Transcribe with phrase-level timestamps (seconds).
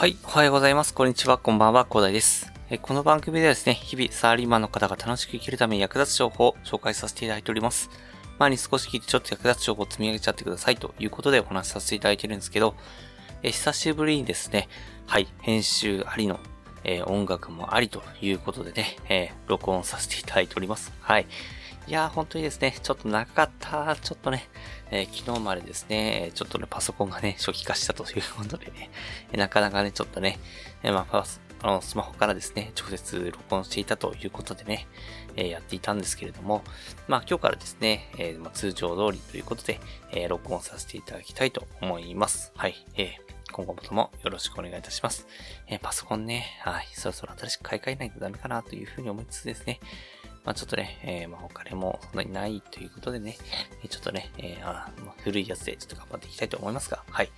[0.00, 0.94] はい、おはようございます。
[0.94, 2.50] こんにちは、こんばんは、広大です。
[2.80, 7.90] この番組ではですね、日々サラリーマンの方が楽しく生きるために役立つ情報を紹介させていただいております。
[8.38, 12.76] 前に少し聞いてちょっと役立つ情報を積み上げちゃってくださいということでお話しさせていただいてるんですけど、
[13.42, 14.70] え久しぶりにですね、
[15.06, 16.40] はい、編集ありの、
[16.82, 20.94] えー、音楽もありということでね、えー、録音させていただいております。
[21.02, 21.26] はい。
[21.86, 23.96] いやー、本当にですね、ちょっと長かった。
[23.96, 24.48] ちょっとね、
[24.90, 28.90] えー、昨日までですね、ちょっとね、パソコンがね、初期化したということでね、
[29.32, 30.38] なかなかね、ちょっとね、
[30.82, 34.86] えー、まあ、パス、あの、スマホからですね、直接録音していたということでね、
[35.36, 36.62] えー、やっていたんですけれども、
[37.08, 39.80] まあ、今日からですね、えまあ、通常通りということで、
[40.12, 42.52] え録音させていただきたいと思います。
[42.56, 42.86] はい。
[42.96, 45.26] えー今後もともよろしくお願いいたします。
[45.66, 49.80] えパソコンね、はい、そろそろ新しく買い替えないとダメかなというふうに思いつつですね、
[50.50, 53.36] まあちょっとね、えー、まあお金もそんなにないということでね、
[53.88, 57.30] ちょっとね、えー、あまあ、古いやつでちょっと頑張っていきたいと思いますが、はい。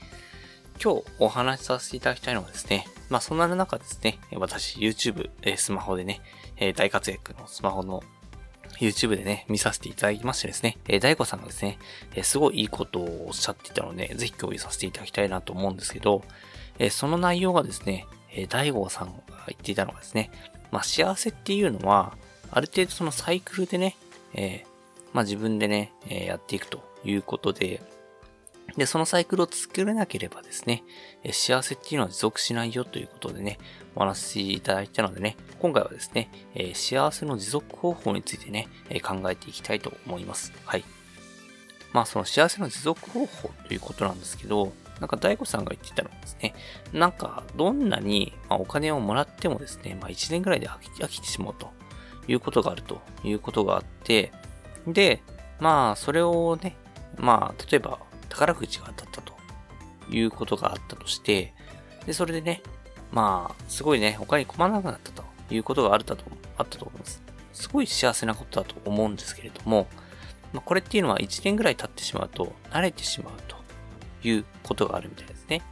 [0.83, 6.23] 今日お話しさせていただきたいのはですね、まあそんな中ですね、私 YouTube、え、スマホでね、
[6.57, 8.03] え、大活躍のスマホの
[8.81, 11.77] YouTube でね、見させていただきましてですね、えー、大悟さんがですね、
[12.15, 16.23] えー、すごいいいことをおっしゃっていたので、ぜひ共有させていただきたいなと思うんですけど、
[16.79, 19.13] えー、その内容がですね、えー、大悟さんが
[19.49, 20.31] 言っていたのがですね、
[20.71, 22.17] まあ幸せっていうのは、
[22.53, 23.97] ある程度そのサイクルでね、
[24.35, 24.67] えー、
[25.13, 27.83] まあ自分でね、えー、やっていくということで、
[28.77, 30.83] で、そのサイクルを作れなければですね、
[31.25, 33.59] え幸せっていうのは持続しないよということでね、
[33.95, 40.53] お話しいただいたのでね、今回はですね、え幸せの持続方法についてね、え考えていきたいと思います。
[40.65, 40.85] はい。
[41.93, 46.55] まあその幸せの持続方法ということなんですけど、なんか大悟さんが言ってたのはですね、
[46.93, 51.71] なんかどんなに、まお金をもらってもですね、まあ1年ぐらいで飽きてしまうと。
[52.29, 54.33] いうことがあるということがあって、
[54.87, 55.23] で、
[55.61, 56.77] まあ、それをね、
[57.17, 59.35] まあ、例えば、宝くじが当たったと
[60.11, 61.55] いうことがあったとして、
[62.07, 62.63] で、それでね、
[63.11, 66.25] まあ、すごいね、他に困らなくなったということがあったと、
[66.57, 67.23] あったと思います。
[67.53, 69.87] すごい幸せなことだと思うんですけれども、
[70.53, 73.57] まあ、これっていうのは1年ぐらい経ってしまうと、慣れてしまうと
[74.27, 75.63] いうことがあるみたいですね。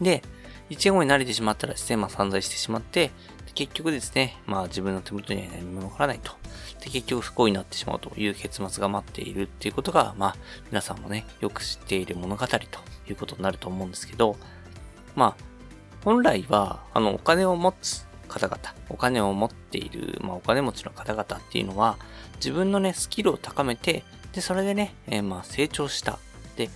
[0.00, 0.22] で、
[0.70, 3.10] 1年後に慣れてしまったらですね、まあ散財してしまって、
[3.58, 6.30] 結局ですね、まあ自分の手元には何も残らないと。
[6.80, 10.36] で、結局不幸になってしまうという結末が待っているっていうことが、まあ
[10.70, 12.56] 皆さんもね、よく知っている物語と
[13.08, 14.36] いうことになると思うんですけど、
[15.16, 15.44] まあ、
[16.04, 18.60] 本来は、あの、お金を持つ方々、
[18.90, 21.96] お金を持っている、まあお金持ちの方々っていうのは、
[22.36, 24.04] 自分のね、スキルを高めて、
[24.34, 26.20] で、それでね、えー、まあ成長した。
[26.54, 26.70] で、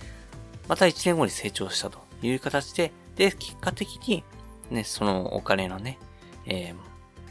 [0.67, 4.25] また1年後に成長したという形で、で、結果的に、
[4.69, 5.97] ね、そのお金のね、
[6.45, 6.75] えー、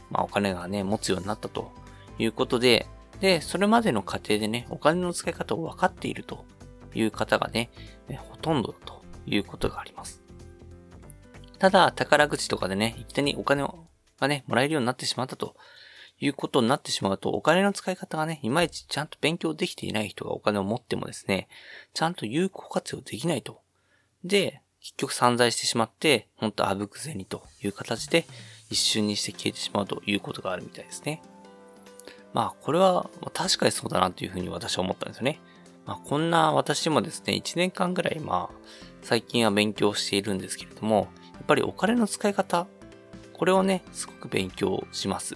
[0.09, 1.71] まあお金がね、持つようになったと
[2.17, 2.87] いうことで、
[3.19, 6.45] で、それまでの過程でね、お金の使い方を分かっていると
[6.93, 7.69] いう方がね、
[8.29, 10.21] ほとんどということがあります。
[11.59, 13.87] ただ、宝くじとかでね、一旦にお金を
[14.23, 15.55] がね、もらえるようになってしまったと
[16.19, 21.47] いうことになってしまうと、お金の使い方がね、いまいちちゃんと勉強できていない人がお金を持ってもですね、
[21.93, 23.61] ちゃんと有効活用できないと。
[24.23, 28.25] で、結局散財してしまって、ほんとあぶく銭という形で、
[28.69, 31.21] 一瞬にして消えてしまうということがあるみたいですね。
[32.33, 35.39] まあ、これは確かにそうだなというふうに私は思ったんですよね。
[35.85, 38.55] まあ、こんな私もですね、1年間ぐらい、まあ、
[39.01, 42.67] 最近は勉強しているんですけれども、やっぱりお金の使い方、
[43.33, 45.35] これをね、すごく勉強します。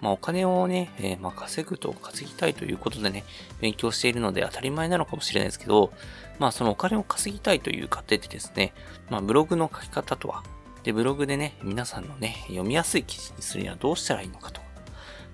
[0.00, 3.24] まあ、お金をね、えー、まあ、稼ぐと稼ぎたいということでね、
[3.60, 5.92] 勉強しているので当たり前なのかもしれないですけど、
[6.38, 8.72] まあ、そのお金を稼ぎたいという過程でですね、
[9.10, 10.42] まあ、ブログの書き方とは、
[10.82, 14.60] で、ブログでね、皆さんのね、読みやすい記事にするにはどうしたらいいのかと。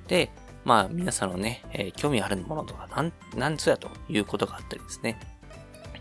[0.08, 0.30] で、
[0.64, 5.18] まあ、皆さんのね、えー、興味あるものとか、なん、なんぞやということがあったりですね。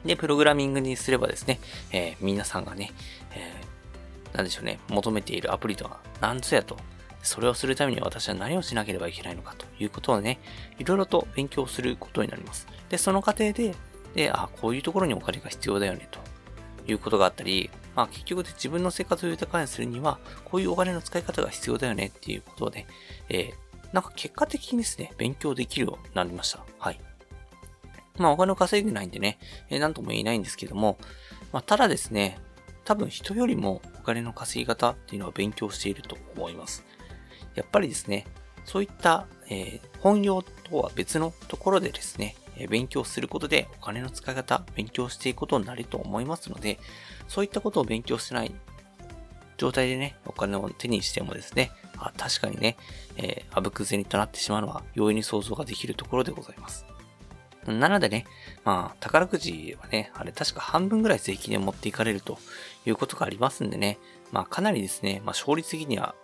[0.06, 1.60] で、プログラミングにすればですね、
[1.92, 2.92] えー、皆さんがね、
[3.36, 6.78] えー、なんでしょうね、求めているアプリとは何ぞやと。
[7.22, 10.40] それをするために私は何をしなければいけないのかということをね、
[10.78, 12.68] いろいろと勉強することになります。
[12.90, 13.74] で、その過程で、
[14.14, 16.20] で、あ、こういうところにお金が必要だよね、と
[16.86, 22.86] いうことがあったり、まあ結局で自分の生活を豊かにするには、こういうお金の使い方が必要だよねっていうことで、
[23.30, 26.64] えー、なんか結果的にですね、勉強できるようになりました。
[26.80, 27.00] はい。
[28.18, 30.98] まあお金を稼いでないんでね、えー、なんとも言えないんですけども、
[31.52, 32.40] まあただですね、
[32.86, 36.84] 多分人よりもお金の稼ぎ方っていうのは勉強していると思います。
[37.56, 38.26] やっぱりですね、
[38.66, 42.36] そういった、えー、本業とは別のところでですね、
[42.70, 46.80] 勉強することでお金の使い方、勉強していくことになると思いますので、
[47.28, 48.54] そういったことを勉強してない
[49.58, 52.78] 状態でね、お金を手にしてもですね、あ確かにね、
[53.18, 56.86] えー、あぶく銭となってしまうのは容易に想像ができるところでございます。
[57.66, 58.26] なのでね、
[58.66, 62.38] まあ、宝くじはね、あれ確か半分ぐらい税金で持っていかれると
[62.86, 64.00] いうことがありますんでね、
[64.32, 66.16] まあかなりですね、まあ勝率的には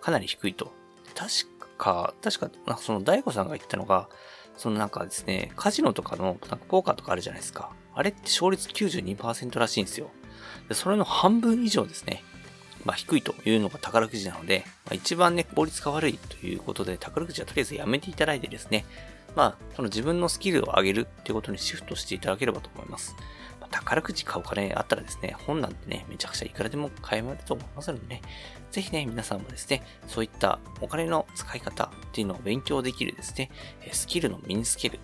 [0.00, 0.72] かなり低いと。
[1.14, 1.30] 確
[1.78, 4.08] か、確か、その大悟さんが言ったのが、
[4.56, 7.70] そのなんかですね、カジノとかの、なんかポーカーとかあるじゃないですか。
[7.94, 10.10] あれって勝率92%らしいんですよ。
[10.68, 12.22] でそれの半分以上ですね。
[12.84, 18.84] まあ低いというのが宝くじなので、まあ、一番ね、効率が悪いということで、宝くじはとりあえずやめていただいてですね、
[19.34, 23.14] まあ、その自分のスキルを上げるっていうことにシフトしていただければと思います。
[23.70, 28.22] 宝くじ買うお金あったらですね、本なんてね、めちゃくちゃいくらでも買えると思いますのでね、
[28.70, 33.50] ぜひね、皆さんもですね、そういったお金の使い方っていうのを勉強できるですね、
[33.92, 34.98] スキルの身につける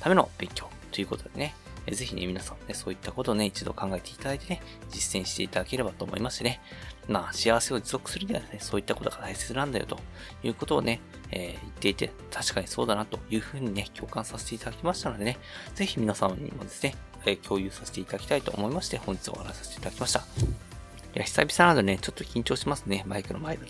[0.00, 1.54] ための勉強ということでね、
[1.90, 6.60] ぜひね、皆さんね、そういったことをね、一度考えていただいてね、実践していただければと思いますしね、
[7.08, 9.98] まあ、幸せを持続するにはね、そういったことが大切なんだよと
[10.44, 11.00] いうことをね、
[11.30, 15.38] えー、言っていて、確かにそうだなというふうにね、共感させていただきましたのでね、
[15.74, 16.94] ぜひ皆さんにもですね、
[17.24, 20.20] えー、共有させていただきたいと思いまして、本日お話しさせていただきました。
[20.20, 23.68] いや、久々なのでね、ちょっと緊張しますね、マイクの前だと。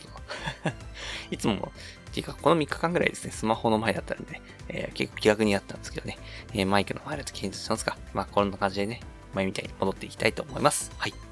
[1.31, 1.73] いつも、
[2.11, 6.19] っていうか、この3日間ぐらいですね、スマホの前だったんで、えー、結構気楽にやったんですけどね、
[6.53, 9.01] え、マイクの前だと緊張しますが、まあ、こんな感じでね、
[9.35, 10.93] 前みたいに戻っていきたいと思います。
[10.99, 11.32] はい。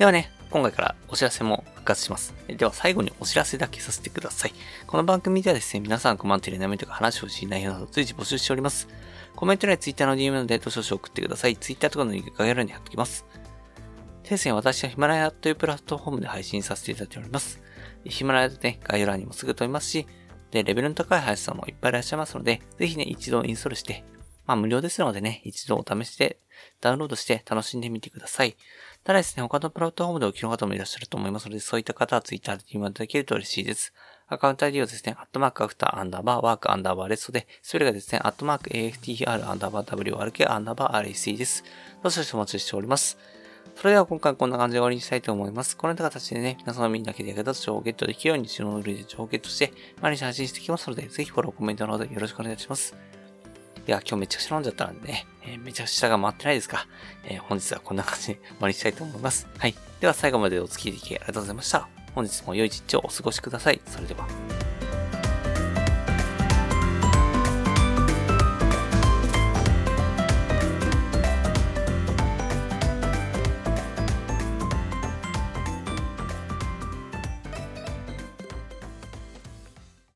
[0.00, 2.32] ではね、今回からお知らせも復活します。
[2.48, 4.52] では最後にお知らせだけさせてください。
[4.86, 8.88] この番組ではですね、皆さん困っている悩みとか話をしい内容など随時募集しております。
[9.36, 11.56] コメント欄や Twitter の DM のでどしどし送ってください。
[11.58, 13.26] Twitter とかの概要欄に貼っておきます。
[14.26, 17.60] ですね、私はヒマラヤというプラットフォームで配信させていただいております。
[18.06, 20.06] ヒマラヤでね、概要欄にもすぐ飛びますし、
[20.50, 24.02] で、レベルの高い林さんもいっぱいいらっしゃいますので、ぜひね、一度インストールして、
[24.46, 26.38] まあ無料ですのでね、一度お試しで
[26.80, 28.56] ダウンロードして楽しんでみてください。
[29.04, 33.94] ただですね、他のプラットフォームでお聞きの方もいらっしゃると思いますので、そういった方は Twitter で言っていただけると嬉しいです。
[34.28, 41.64] アカウント ID をですね、アットマークアフターアンダーバーワークアンダーバーレストで、それがですね、アットマーク AFTR アンダーバー WRK アンダーバー RAC です。
[42.02, 43.18] どしどしお待ちしております。
[43.74, 45.76] それでは今回こんな感じで終わりにしたいと思います。
[45.76, 53.19] このような形でね、皆様みんなだけで役立つ情報をゲットできるように、後ろのルールで情報をゲットして、毎日配信していきますので、ぜひフォロー、コメントのほどよろしくお願いします。
[53.90, 56.86] いや、今日めちゃくちゃ飲んじゃったんでね、えー、めちゃくちゃが回ってないですか。
[57.24, 59.48] えー、本日はこんな感じで終わりにしたいと思います。
[59.58, 59.74] はい。
[59.98, 61.88] では最後までお付き合いいただきありがとうございました。
[62.14, 63.80] 本日も良い一日をお過ごしください。
[63.86, 64.49] それでは。